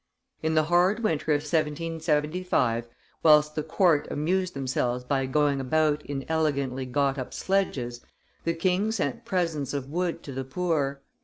[0.41, 2.87] In the hard winter of 1775,
[3.21, 8.01] whilst the court amused themselves by going about in elegantly got up sledges,
[8.43, 11.03] the king sent presents of wood to the poor.